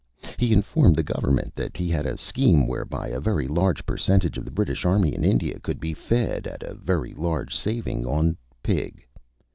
[0.39, 4.45] He informed the Government that he had a scheme whereby a very large percentage of
[4.45, 9.05] the British Army in India could be fed, at a very large saving, on Pig.